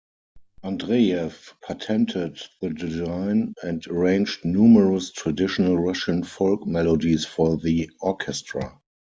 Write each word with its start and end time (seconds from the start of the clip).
Andreyev 0.63 1.53
patented 1.63 2.41
the 2.59 2.71
design 2.71 3.53
and 3.61 3.85
arranged 3.85 4.43
numerous 4.43 5.11
traditional 5.11 5.77
Russian 5.77 6.23
folk 6.23 6.65
melodies 6.65 7.23
for 7.23 7.57
the 7.57 7.91
orchestra. 8.01 8.79